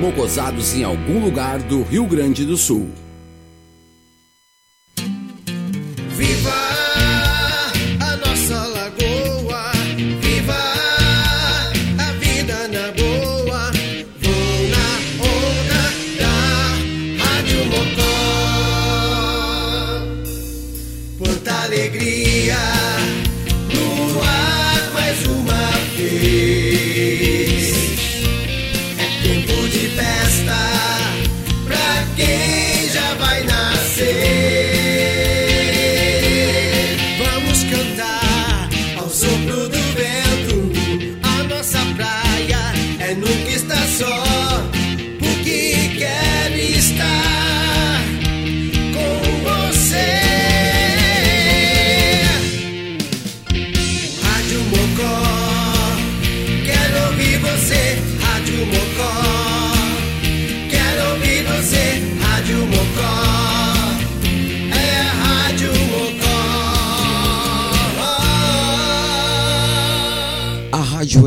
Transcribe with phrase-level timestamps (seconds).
[0.00, 2.90] mocosados em algum lugar do Rio Grande do Sul.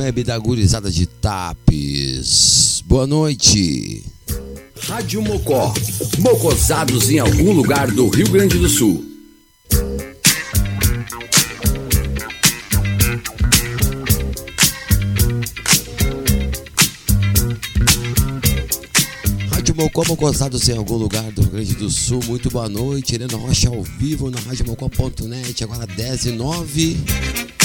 [0.07, 2.81] Web da gurizada de Tapes.
[2.85, 4.05] Boa noite.
[4.87, 5.73] Rádio Mocó.
[6.19, 9.03] Mocosados em algum lugar do Rio Grande do Sul.
[19.51, 22.21] Rádio Mocó, Mocosados em algum lugar do Rio Grande do Sul.
[22.25, 23.13] Muito boa noite.
[23.15, 25.63] Helena Rocha ao vivo na radiomocó.net.
[25.65, 27.56] Agora 10 e 9.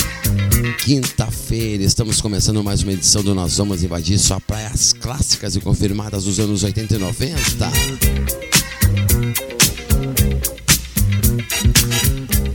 [0.85, 6.25] Quinta-feira, estamos começando mais uma edição do Nós Vamos Invadir só praias clássicas e confirmadas
[6.25, 7.71] dos anos 80 e 90.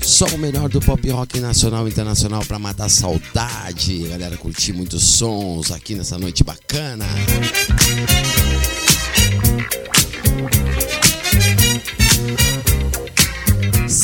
[0.01, 4.07] Só o melhor do pop rock nacional e internacional para matar saudade.
[4.07, 7.05] Galera, curtir muitos sons aqui nessa noite bacana.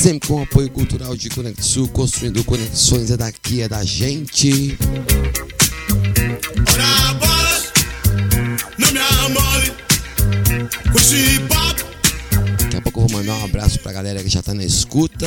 [0.04, 4.76] Sempre com apoio cultural de Conexul, construindo conexões é daqui, é da gente.
[12.60, 15.26] Daqui a pouco eu vou mandar um abraço pra galera que já tá na escuta.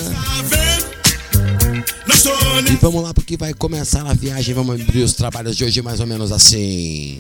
[2.71, 5.99] E vamos lá porque vai começar a viagem, vamos abrir os trabalhos de hoje mais
[5.99, 7.19] ou menos assim.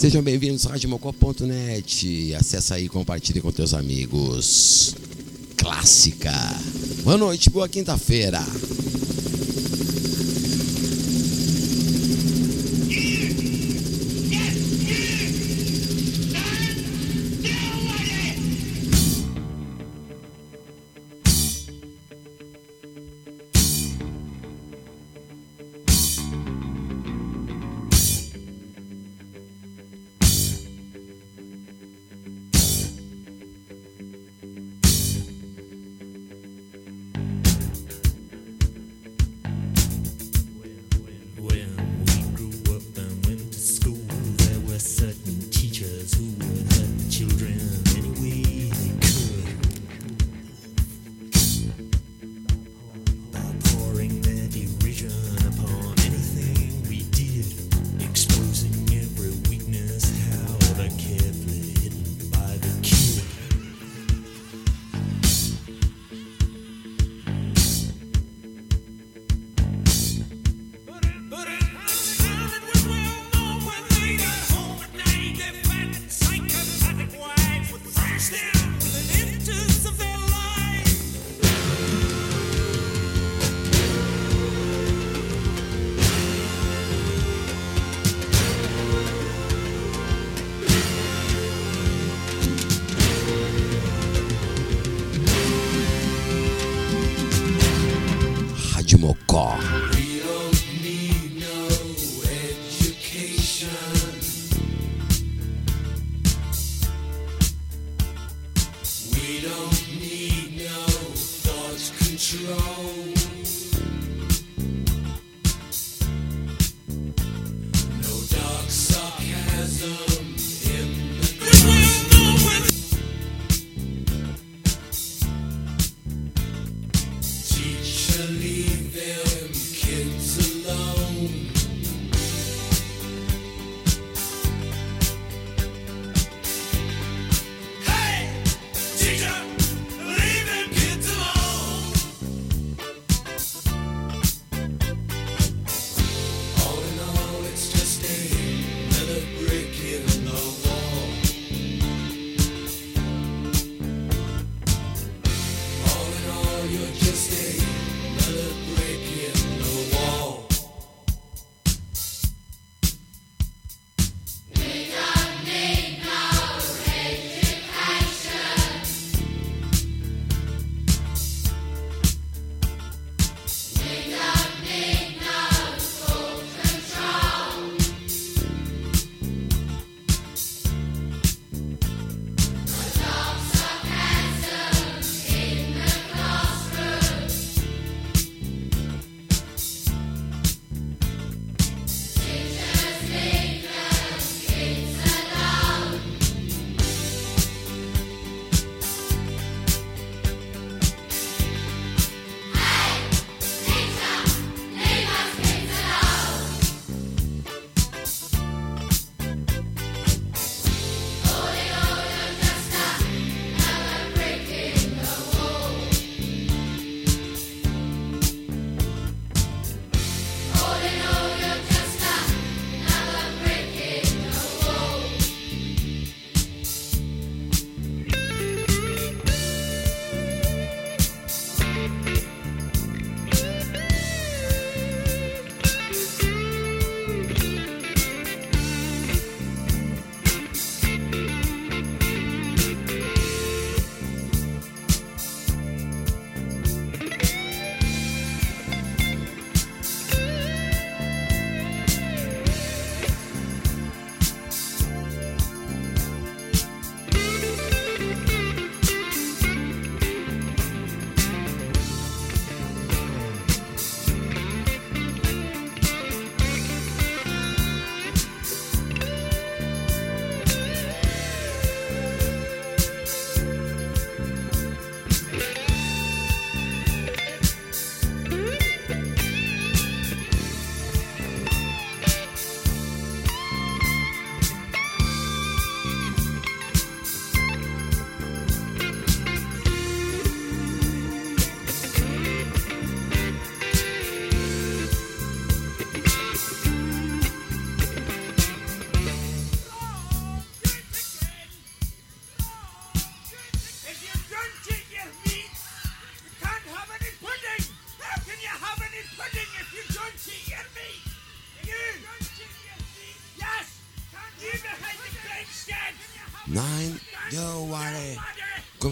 [0.00, 2.34] Sejam bem-vindos ao radiomocó.net.
[2.34, 4.94] Acesse aí e compartilhe com teus amigos.
[5.58, 6.32] Clássica.
[7.04, 8.40] Boa noite, boa quinta-feira.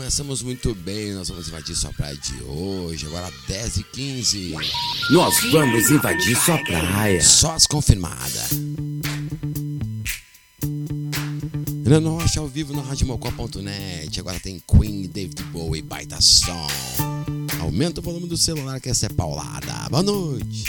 [0.08, 4.54] Começamos muito bem, nós vamos invadir sua praia de hoje, agora 10 e 15
[5.10, 7.22] Nós vamos invadir sua praia.
[7.22, 8.48] Só as confirmadas.
[11.84, 14.18] Renan Rocha ao vivo na RadioMocó.net.
[14.18, 16.66] Agora tem Queen, David Bowie, baita som.
[17.60, 19.90] Aumenta o volume do celular que essa é paulada.
[19.90, 20.64] Boa noite.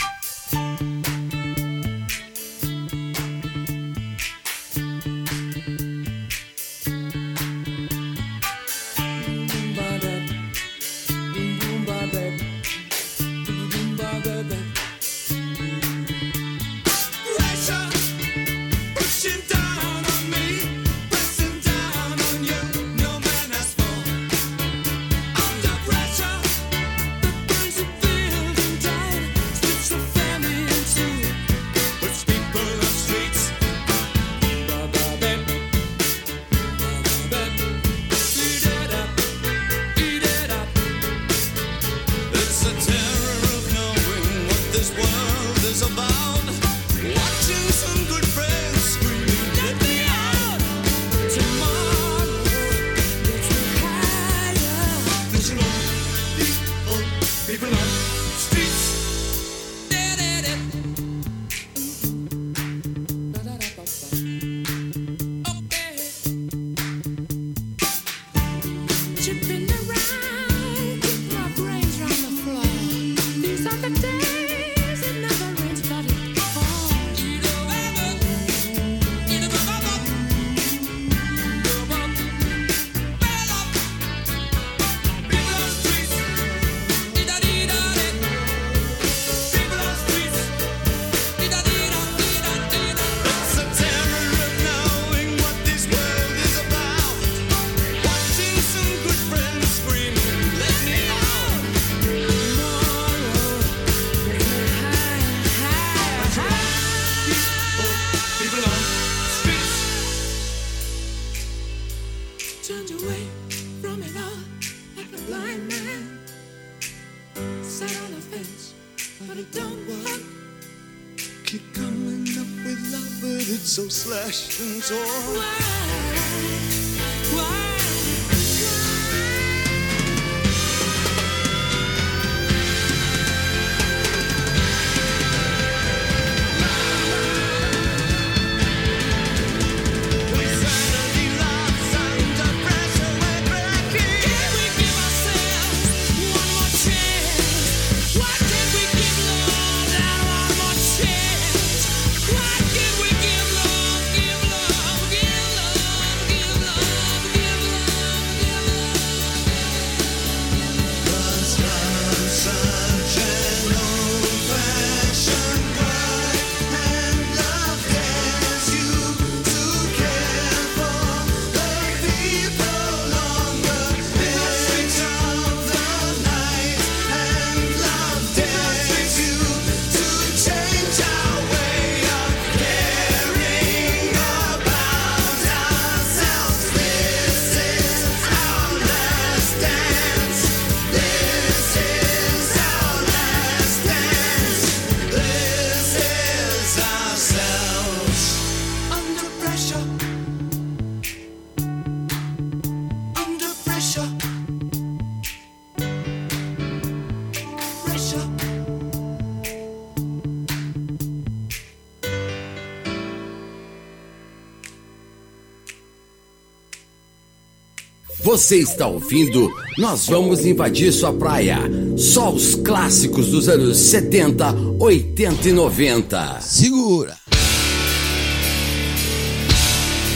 [218.30, 219.52] Você está ouvindo?
[219.76, 221.58] Nós vamos invadir sua praia.
[221.98, 226.40] Só os clássicos dos anos 70, 80 e 90.
[226.40, 227.18] Segura!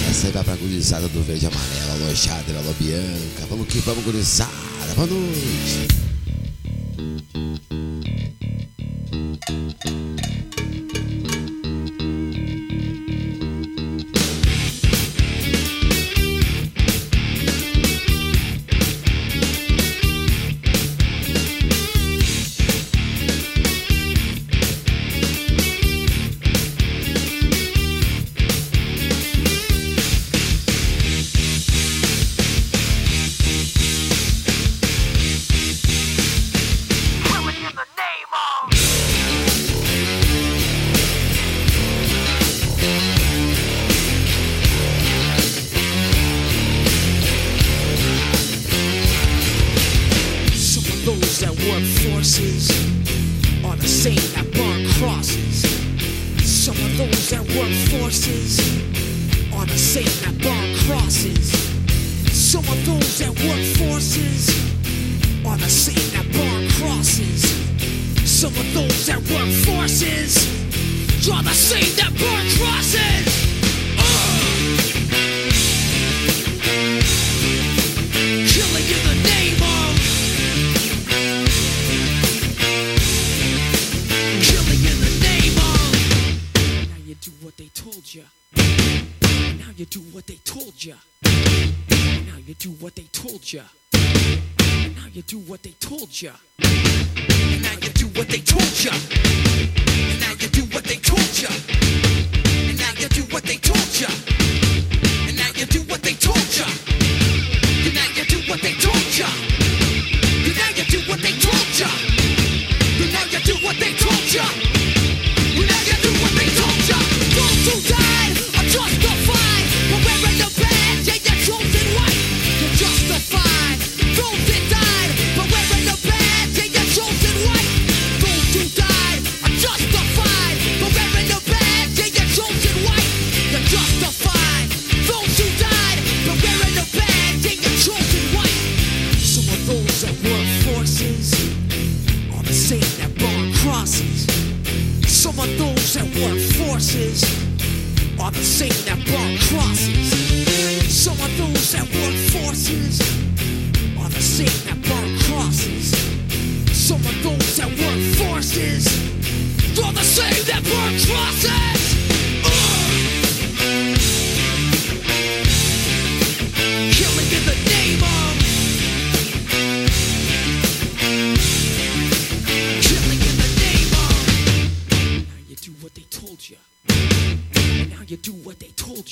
[0.09, 2.05] Essa aí vai pra gurizada do verde amarelo.
[2.05, 3.47] Alô, Chadra, alô, Bianca.
[3.51, 4.49] Vamos que vamos, gurizada.
[4.95, 6.04] Boa noite.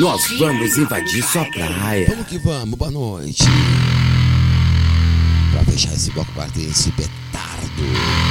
[0.00, 2.06] Nós vamos invadir sua praia.
[2.08, 3.44] Vamos que vamos, boa noite.
[5.52, 8.29] Pra fechar esse bloco, guardei esse petardo.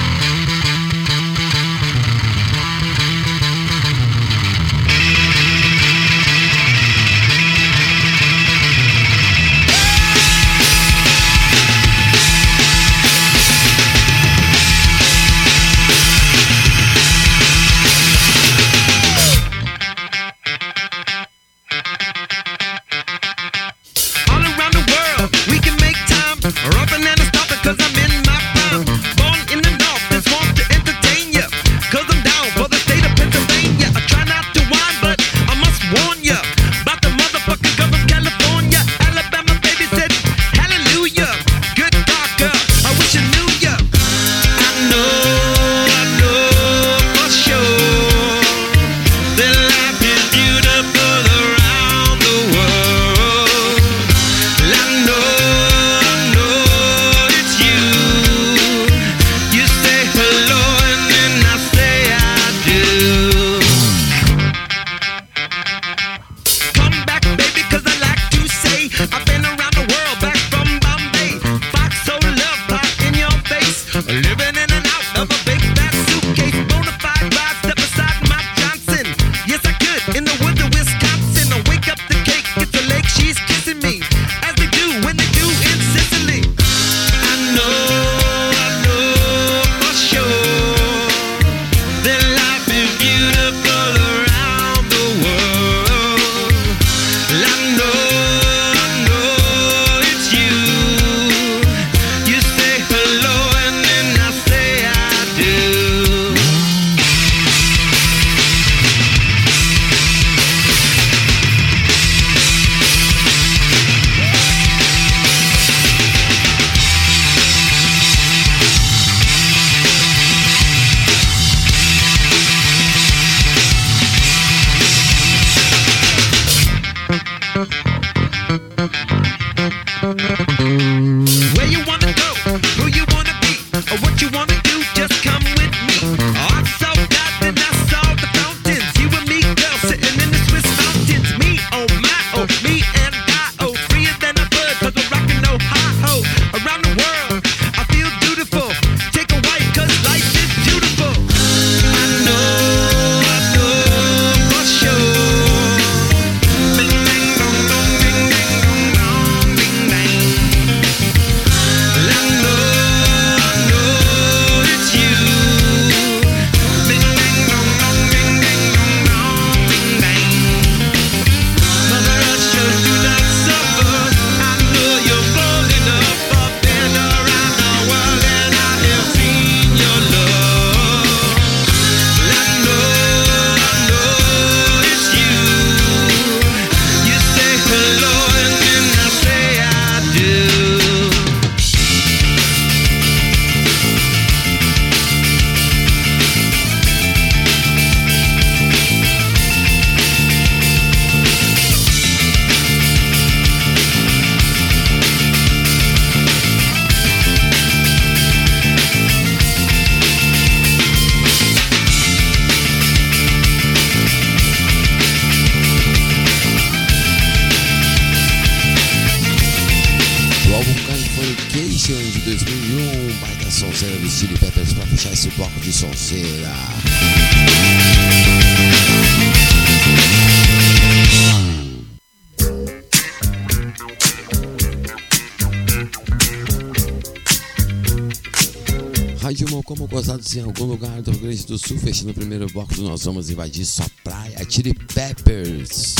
[240.36, 243.32] Em algum lugar do Rio Grande do Sul, fechando o primeiro bloco do Nós Vamos
[243.32, 245.96] Invadir Sua Praia, Chili Peppers.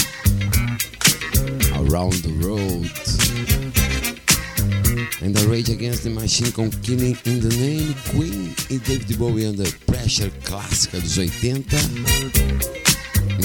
[1.74, 2.92] Around the Road.
[5.24, 9.48] And the Rage Against the Machine com Killing in the Name, Queen e David Bowie
[9.48, 11.76] Under Pressure, clássica dos 80.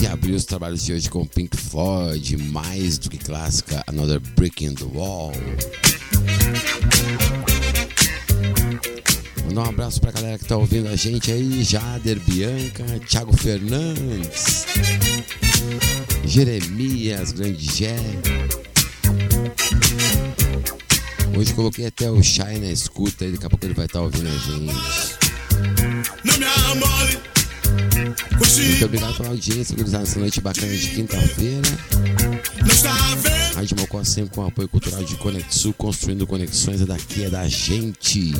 [0.02, 4.62] E abriu os trabalhos de hoje com Pink Floyd, mais do que clássica, Another Brick
[4.62, 5.32] in the Wall.
[9.54, 14.66] Mandar um abraço pra galera que tá ouvindo a gente aí, Jader, Bianca, Thiago Fernandes,
[16.24, 17.94] Jeremias, Grande Gé.
[21.38, 24.26] Hoje coloquei até o Shai na escuta e daqui a pouco ele vai estar ouvindo
[24.26, 24.74] a gente.
[28.58, 31.62] Muito obrigado pela audiência, gurizada, essa noite bacana de quinta-feira.
[33.54, 38.32] Rádio Mocó sempre com apoio cultural de Conexul, construindo conexões, é daqui, é da gente.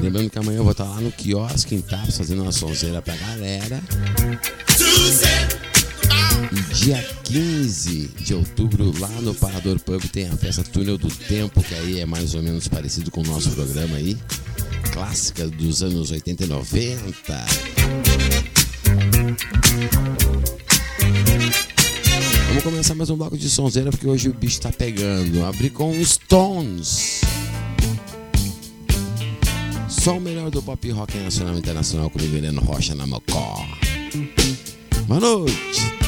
[0.00, 3.16] Lembrando que amanhã eu vou estar lá no quiosque em Taps fazendo uma sonzeira pra
[3.16, 3.82] galera.
[6.52, 11.62] E dia 15 de outubro, lá no Parador Pub, tem a festa Túnel do Tempo,
[11.62, 14.16] que aí é mais ou menos parecido com o nosso programa aí.
[14.92, 17.46] Clássica dos anos 80 e 90.
[22.60, 25.42] Vamos começar mais um bloco de sonzeira, porque hoje o bicho tá pegando.
[25.46, 27.22] Abri com Stones.
[29.88, 33.64] Só o melhor do pop rock nacional e internacional comigo, Heleno Rocha, na Mocó.
[35.08, 35.99] Boa noite.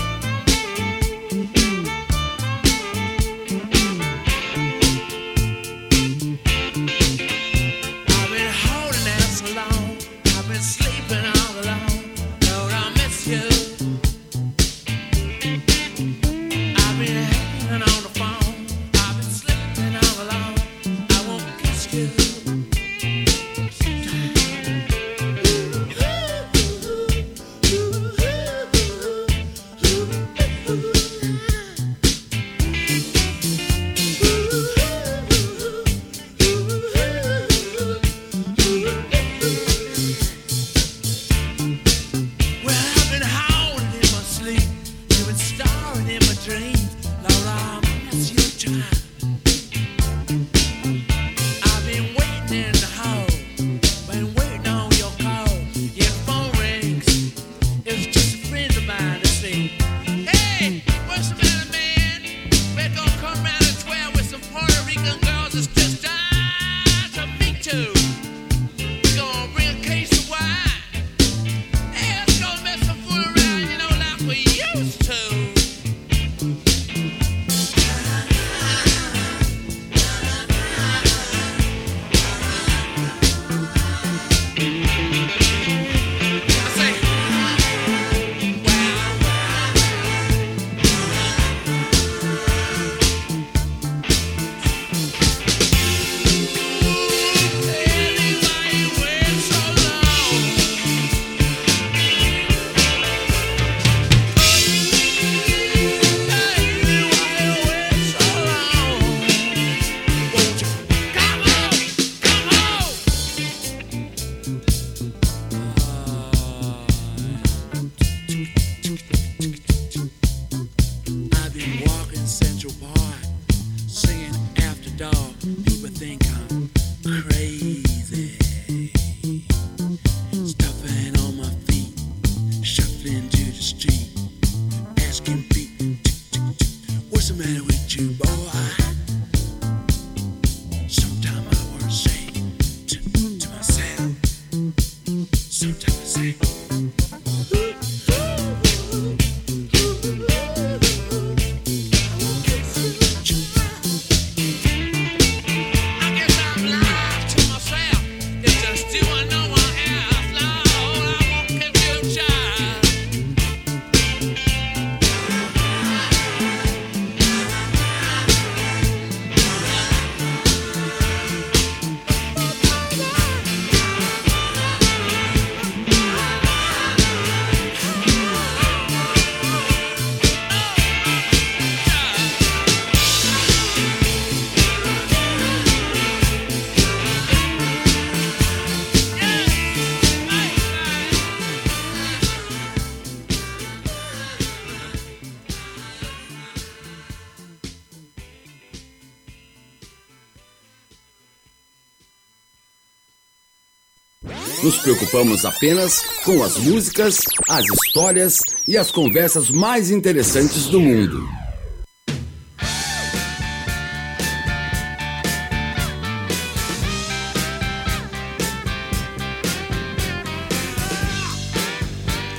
[204.62, 211.29] Nos preocupamos apenas com as músicas, as histórias e as conversas mais interessantes do mundo.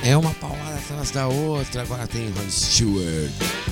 [0.02, 3.63] É uma paulada atrás da outra, agora tem Rod Stewart.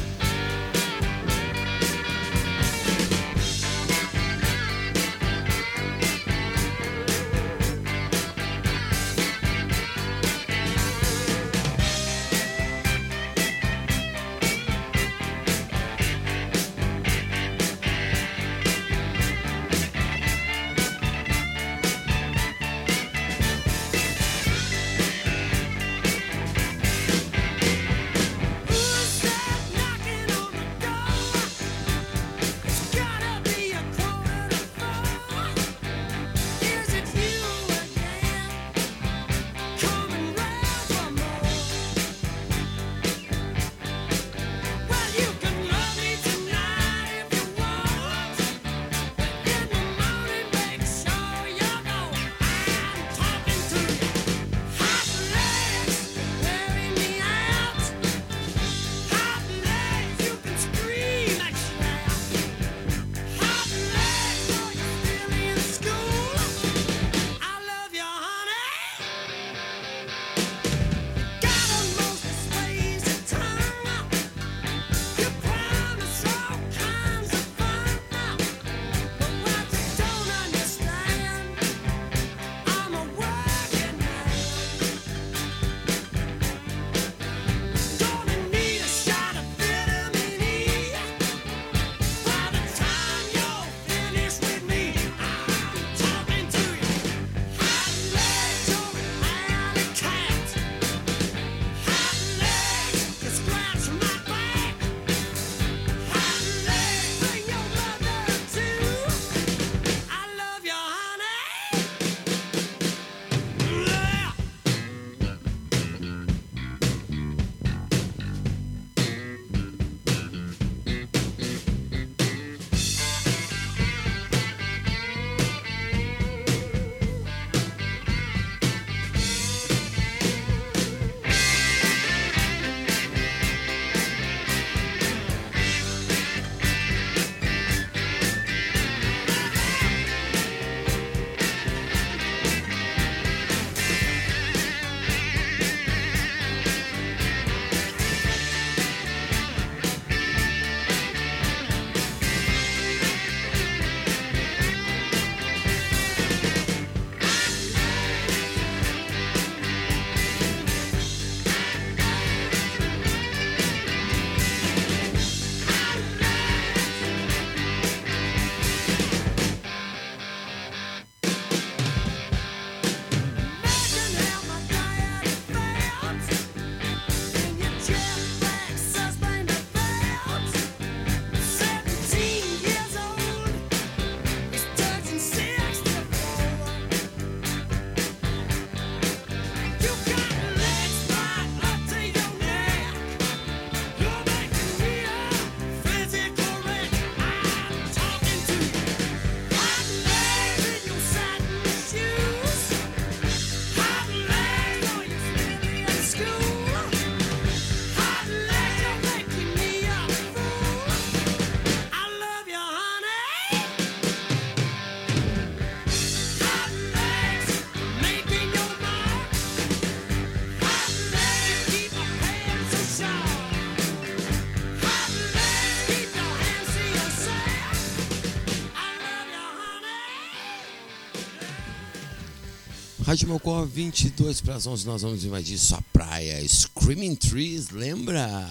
[233.13, 236.43] Rádio Mocó, 22 para as 11, nós vamos invadir sua praia.
[236.49, 238.43] Screaming Trees, lembra?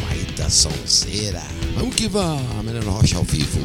[0.00, 1.42] Baita sonzeira.
[1.74, 3.60] Vamos que vamos, Melano Rocha ao vivo.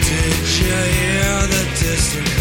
[0.00, 2.33] Did you hear the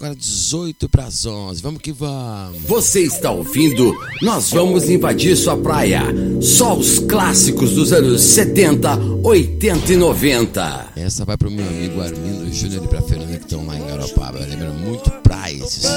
[0.00, 1.60] agora 18 para as 11.
[1.60, 2.58] Vamos que vamos.
[2.66, 3.94] Você está ouvindo?
[4.22, 6.02] Nós vamos invadir sua praia.
[6.40, 10.92] Só os clássicos dos anos 70, 80 e 90.
[10.96, 14.38] Essa vai pro meu amigo Armindo Júnior e pra Fernanda que estão lá em Garopaba.
[14.38, 15.90] Lembra muito praia esse som.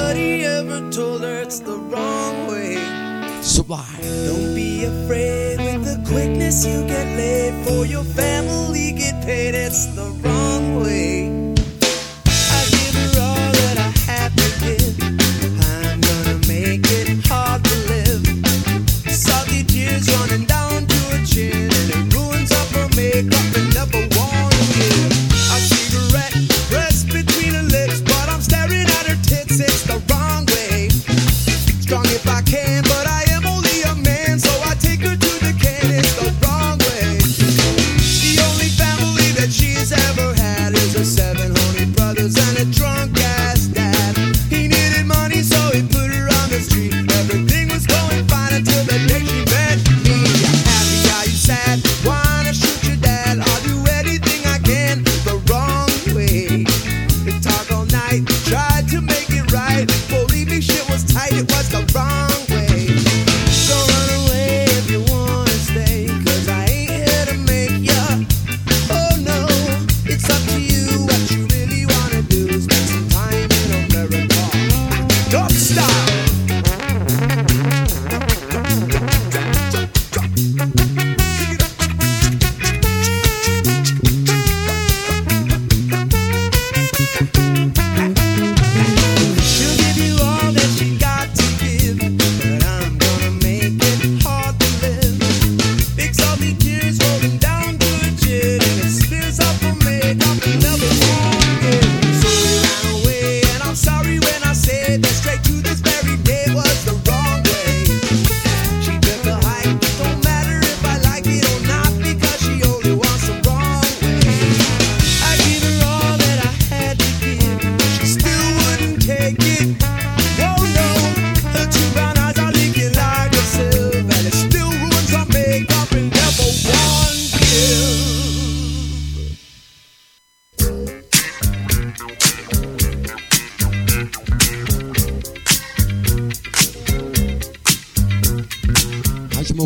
[3.41, 3.84] Sublime.
[4.26, 9.54] Don't be afraid with the quickness you get laid for your family get paid.
[9.54, 10.43] It's the wrong.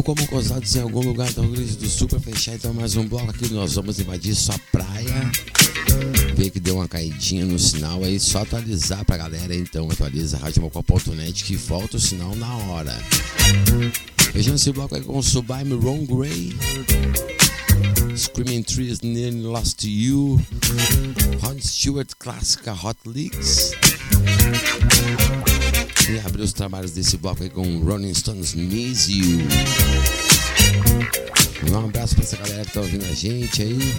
[0.08, 3.30] Como cosados em algum lugar Rio Grande do Sul pra fechar então mais um bloco
[3.30, 3.54] aqui.
[3.54, 5.32] Nós vamos invadir sua praia.
[6.34, 9.92] Ver que deu uma caidinha no sinal aí, só atualizar pra galera então.
[9.92, 12.98] Atualiza radiomocó.net que volta o sinal na hora.
[14.32, 16.56] Fechando esse bloco aí com Sublime Ron Gray.
[18.16, 20.42] Screaming Trees Nearly Lost to You.
[21.42, 23.74] Rod Stewart clássica Hot Leaks.
[26.10, 29.40] E abriu os trabalhos desse bloco aí com Rolling Stones Miss You.
[31.70, 33.96] Um abraço pra essa galera que tá ouvindo a gente aí.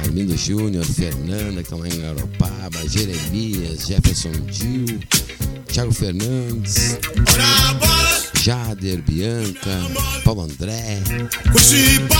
[0.00, 4.98] Armindo Júnior, Fernanda, que estão lá em Garopaba, Jeremias, Jefferson Dil,
[5.66, 6.98] Thiago Fernandes,
[8.42, 9.70] Jader, Bianca,
[10.24, 10.98] Paulo André.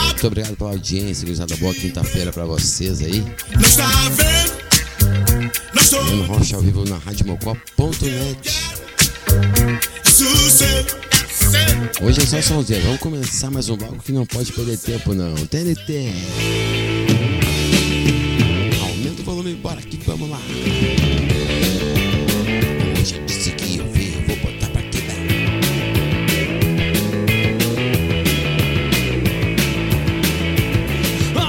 [0.07, 1.57] Muito obrigado pela audiência, gurizada.
[1.57, 3.25] Boa quinta-feira pra vocês aí.
[6.09, 8.82] Não Rocha ao vivo na radiomocó.net.
[12.03, 12.85] Hoje é só sonzeiro.
[12.85, 15.35] Vamos começar mais um bloco que não pode perder tempo, não.
[15.35, 16.13] TNT.
[18.83, 20.39] Aumenta o volume, bora aqui, vamos lá.
[23.01, 25.17] Hoje eu disse que eu vi, vou botar pra quebrar.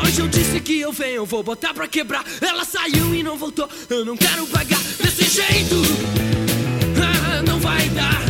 [0.05, 2.23] Hoje eu disse que eu venho, vou botar pra quebrar.
[2.39, 5.75] Ela saiu e não voltou, eu não quero pagar desse jeito.
[7.01, 8.23] Ah, não vai dar.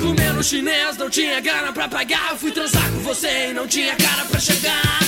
[0.00, 2.36] Comer no chinês, não tinha grana pra pagar.
[2.36, 5.00] Fui transar com você e não tinha cara pra chegar.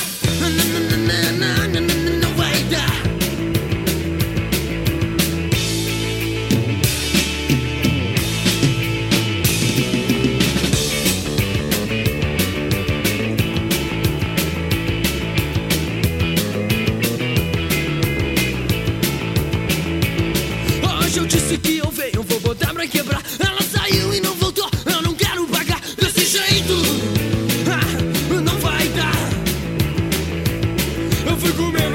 [2.20, 3.11] Não vai dar.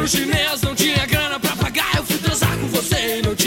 [0.08, 1.96] Chinês, não tinha grana pra pagar.
[1.98, 3.47] Eu fui transar com você e não tinha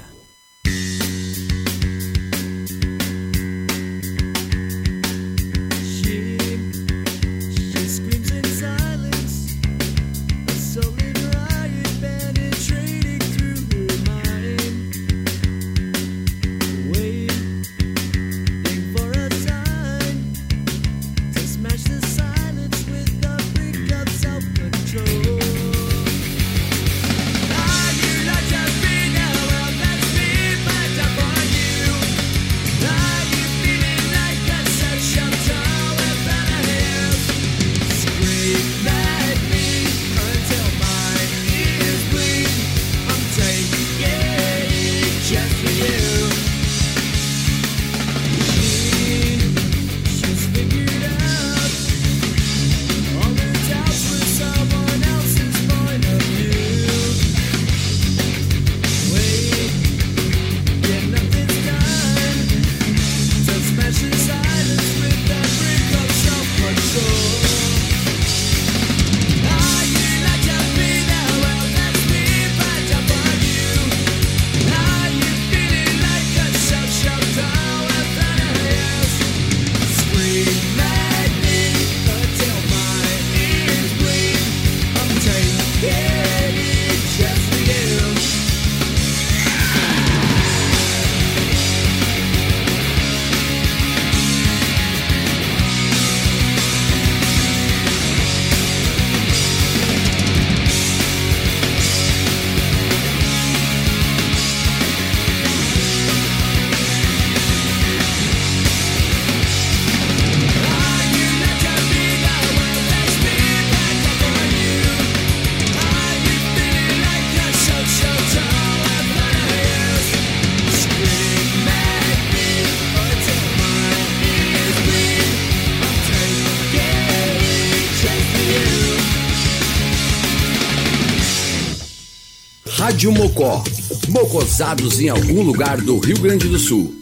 [133.01, 133.63] Rádio Mocó.
[134.09, 136.93] Mocosados em algum lugar do Rio Grande do Sul.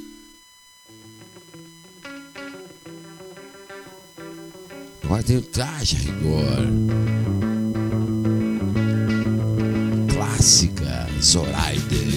[5.04, 6.68] Agora tem o traje a rigor.
[10.16, 12.09] Clássica Zoraide.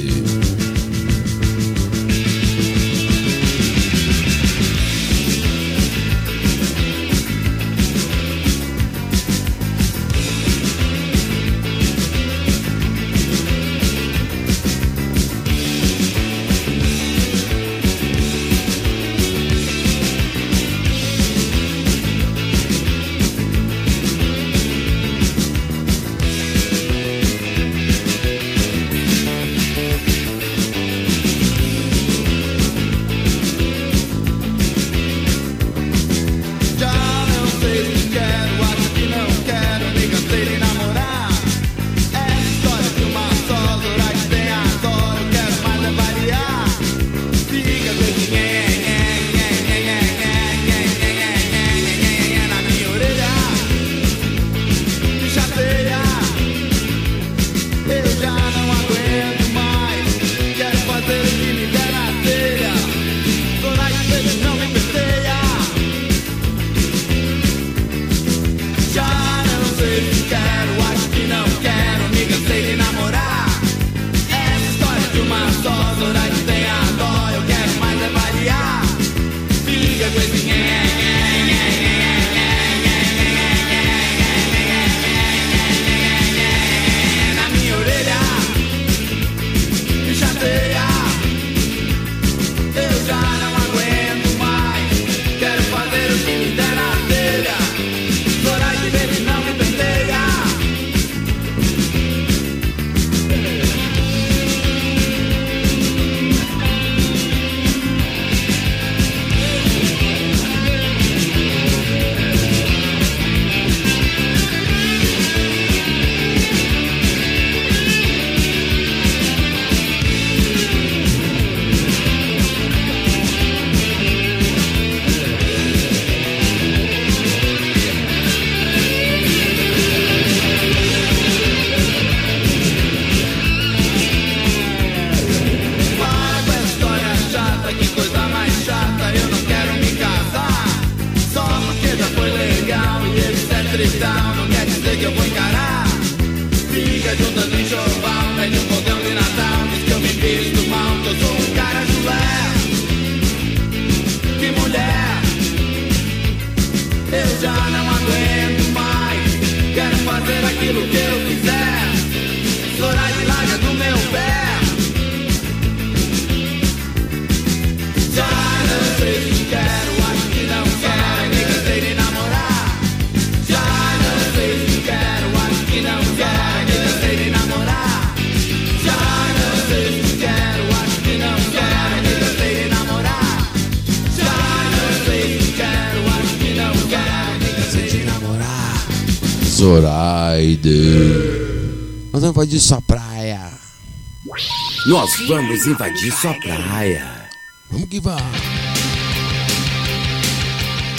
[195.18, 197.28] Nós vamos invadir sua praia.
[197.70, 198.22] Vamos que vamos.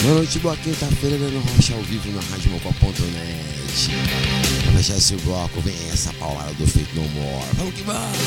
[0.02, 3.90] Boa noite, boa quinta-feira, Daniel Rocha ao vivo na RadioMocó.net.
[4.62, 7.46] Pra fechar esse bloco, vem essa paulada do Feito No More.
[7.54, 8.18] Vamos que vamos.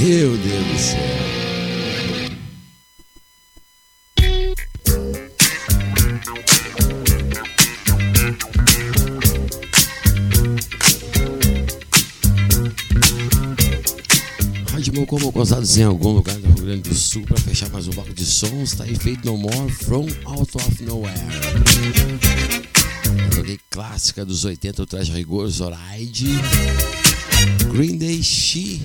[0.00, 1.30] Meu Deus do céu.
[14.92, 18.12] Mocó Mocosados em algum lugar do Rio Grande do Sul para fechar mais um bloco
[18.12, 18.74] de sons.
[18.74, 21.18] Tá aí feito No More From Out of Nowhere.
[23.24, 26.28] Eu toquei clássica dos 80, o Traje Rigor, Zoraide.
[27.72, 28.82] Green Day She.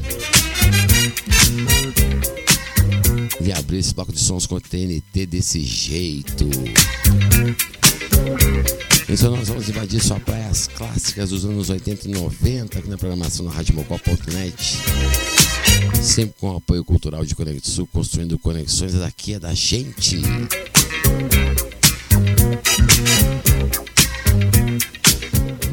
[3.41, 6.49] E abrir esse bloco de sons com TNT desse jeito.
[9.07, 13.45] Então nós vamos invadir só praias clássicas dos anos 80 e 90 aqui na programação
[13.45, 14.79] da RadioMocó.net.
[16.01, 20.21] Sempre com o apoio cultural de Conexão Sul, construindo conexões daqui é da gente.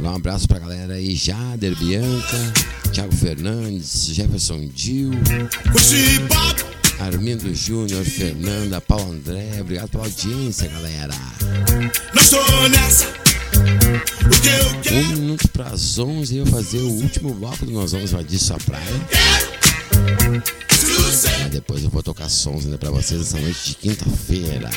[0.03, 2.53] Dá um abraço pra galera aí, Jader, Bianca,
[2.92, 5.12] Thiago Fernandes, Jefferson Dil,
[6.98, 9.61] Armindo Júnior, Fernanda, Paulo André.
[9.61, 11.14] Obrigado pela audiência, galera.
[12.12, 13.07] não estou nessa.
[14.90, 18.59] Um minuto para as 11 eu fazer o último bloco do Nós Vamos Invadir Sua
[18.59, 18.82] Praia.
[21.42, 24.68] Mas depois eu vou tocar sons ainda pra vocês essa noite de quinta-feira.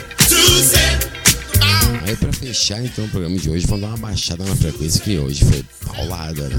[2.05, 5.17] Aí pra fechar então o programa de hoje, vamos dar uma baixada na frequência que
[5.17, 6.55] hoje foi paulada, né?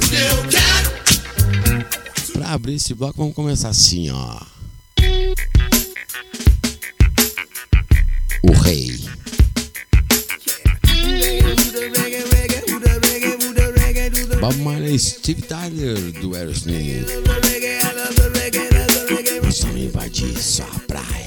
[2.32, 4.40] Pra abrir esse bloco, vamos começar assim, ó.
[8.42, 9.00] O Rei.
[14.40, 17.06] Bob Marley, Steve Tyler do Aerosmith.
[19.42, 21.25] Vamos invadir sua praia.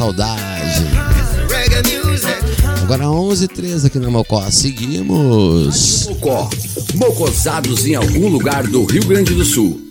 [0.00, 0.86] saudade.
[2.82, 4.50] Agora 11 h aqui na Mocó.
[4.50, 6.06] Seguimos.
[6.08, 6.48] Mocó.
[6.94, 9.89] Mocosados em algum lugar do Rio Grande do Sul.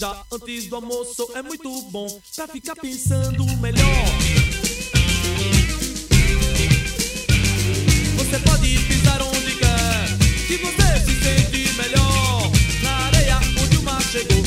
[0.00, 3.84] Já antes do almoço é muito bom pra ficar pensando melhor.
[8.16, 12.50] Você pode pisar onde quer, que você se sente melhor.
[12.82, 14.39] Na areia onde o mar chegou.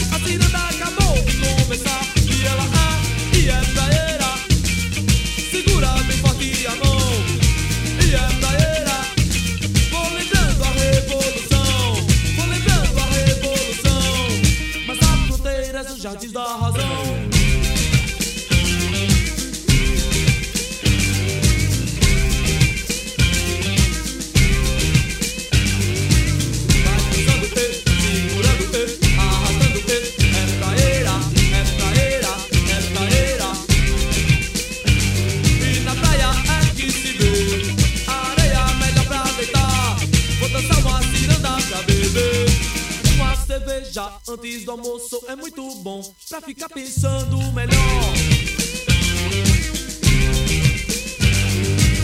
[16.03, 16.72] Just the husband.
[44.43, 47.73] antes do almoço é muito bom pra ficar pensando melhor.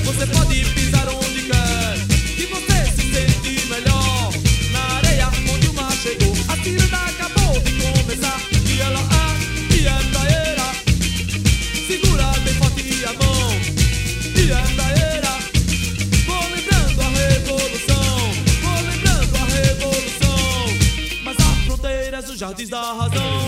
[0.05, 2.18] Você pode pisar onde quer.
[22.61, 23.38] is the hazard.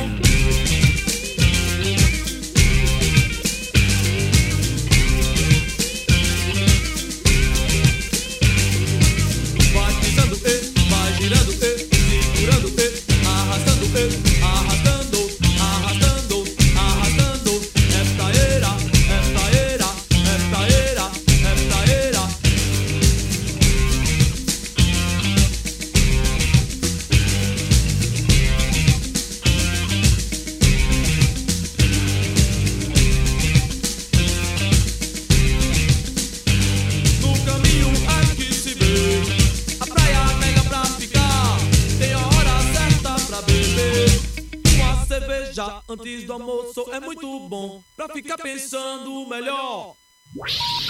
[45.88, 49.94] antes do almoço é muito bom pra ficar pensando melhor.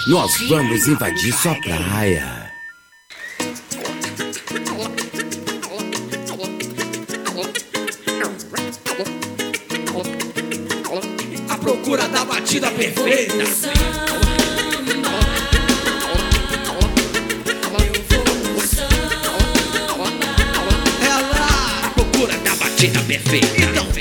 [0.06, 2.52] Nós vamos invadir sua praia.
[11.48, 13.82] A procura da batida perfeita.
[23.12, 23.62] perfeita.
[23.62, 23.91] Então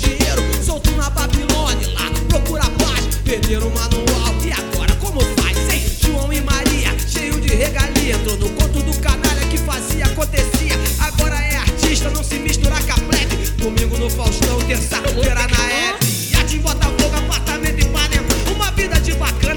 [0.00, 1.88] dinheiro solto na Babilônia.
[1.94, 4.34] Lá procura paz, perdeu o manual.
[4.44, 8.14] E agora como faz, Sem João e Maria, cheio de regalia.
[8.14, 10.74] Entrou no conto do canalha que fazia, acontecia.
[11.00, 13.36] Agora é artista, não se misturar com a plebe.
[13.58, 16.06] Domingo no Faustão, terça-feira na Hebe.
[16.32, 18.28] E a de Botafogo, apartamento em Panema.
[18.54, 19.49] Uma vida de bacana.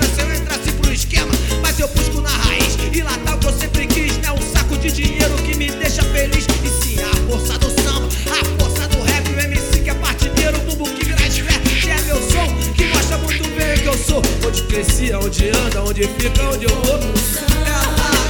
[14.13, 16.95] sou, onde cresci, onde anda, onde fica, onde eu vou.
[16.95, 17.81] É lá,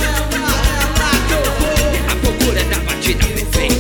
[0.02, 2.12] é lá, é lá que eu vou.
[2.12, 3.73] A procura é da batida perfeita.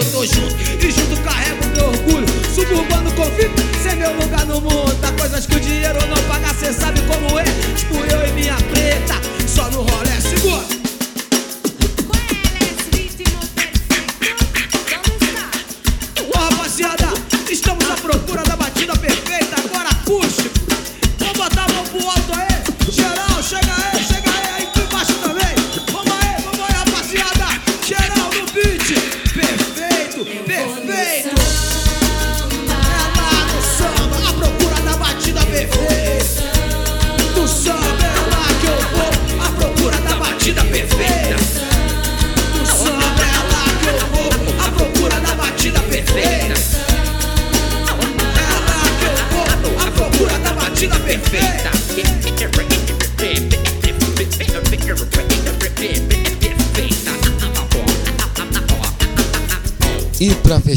[0.00, 2.26] eu tô junto e junto carrego meu orgulho.
[2.54, 3.50] Suburbano confio.
[3.82, 4.96] sem meu lugar no mundo.
[5.02, 7.44] Há coisas que o dinheiro não paga, cê sabe como é.
[7.76, 9.14] Tipo eu e minha preta,
[9.46, 9.99] só no rock.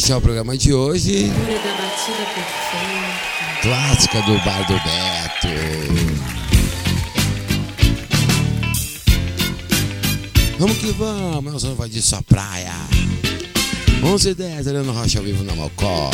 [0.04, 1.32] fechar o programa de hoje.
[3.62, 5.48] Clássica do Bar do Beto.
[10.60, 12.74] Vamos que vamos, Nelson vai de sua praia.
[14.04, 16.12] 11 e 10, Helena Rocha ao vivo na Mocó.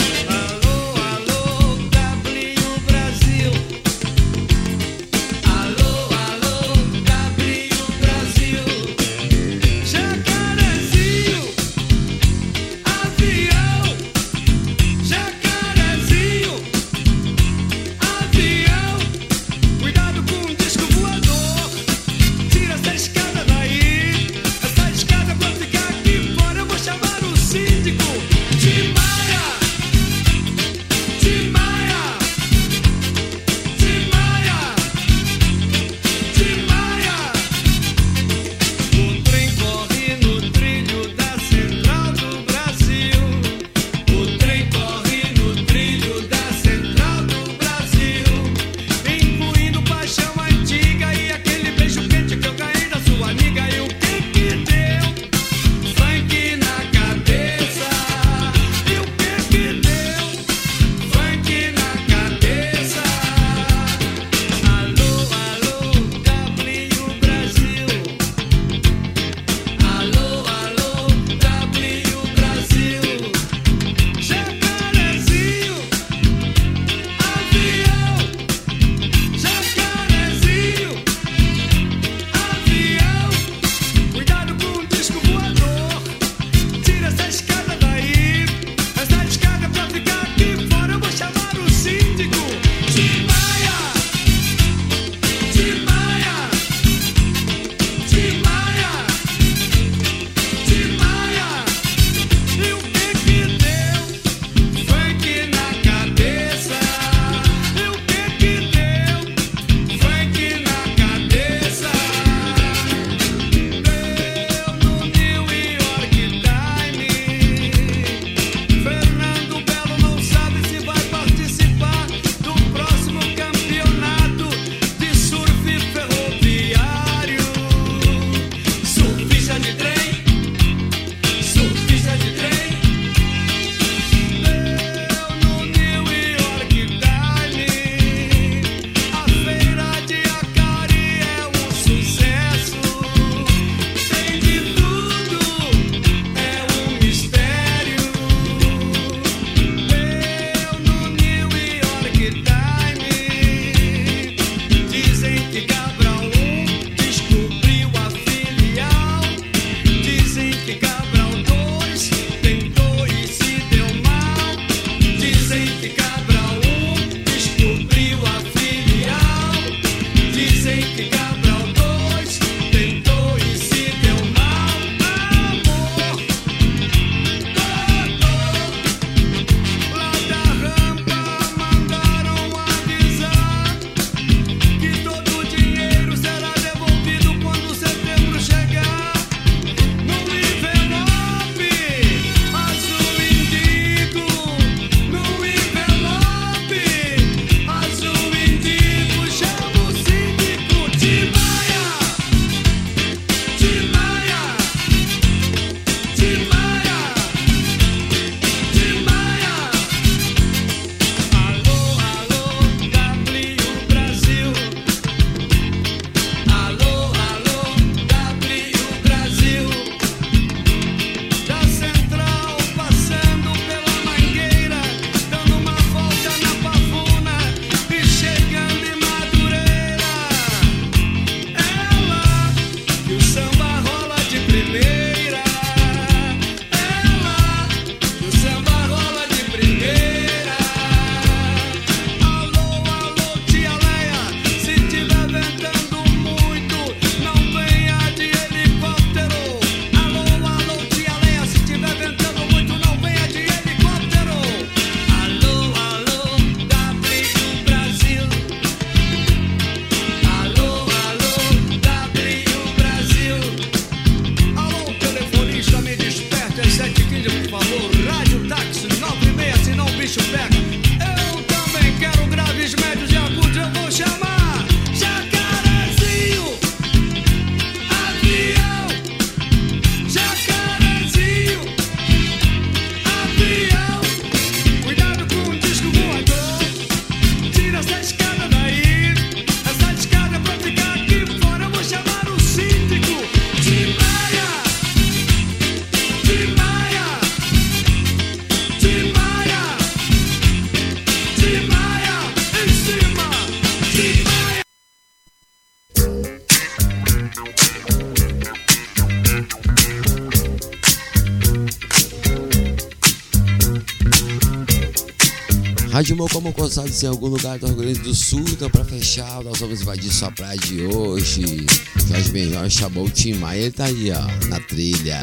[316.20, 318.44] Rádio Mocó Mocosados em algum lugar do Rio Grande do Sul.
[318.50, 321.66] Então, pra fechar, nós vamos invadir sua praia de hoje.
[322.08, 325.22] Jorge Benhor chamou o Tim Maia, ele tá aí, ó, na trilha.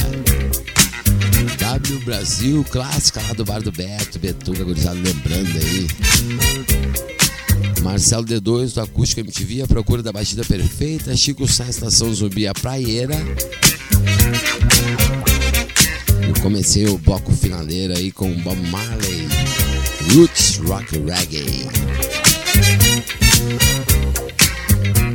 [1.58, 5.86] W Brasil, clássica lá do bar do Beto, Betuga, gurizada, lembrando aí.
[7.82, 11.14] Marcelo D2 do Acústico MTV, a procura da batida perfeita.
[11.14, 13.16] Chico Sá, Estação Zumbi, a praieira.
[16.26, 19.28] Eu comecei o bloco finaleiro aí com Bob Marley,
[20.14, 21.68] Roots Rock Reggae.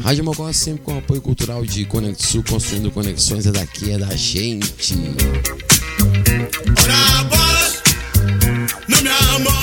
[0.04, 4.96] Rádio Mocó sempre com apoio cultural de Conexul, construindo conexões é daqui, é da gente.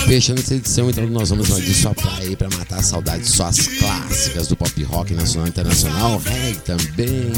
[0.06, 3.66] Fechando essa edição, então nós vamos invadir sua praia pra matar a saudade de suas
[3.66, 7.32] clássicas do pop rock nacional e internacional, reggae também.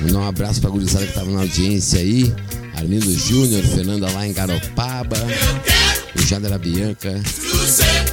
[0.00, 2.32] Mandar um abraço pra gurizada que tava na audiência aí.
[2.76, 5.16] Arlindo Júnior, Fernanda lá em Garopaba,
[6.16, 7.20] o Jadera Bianca,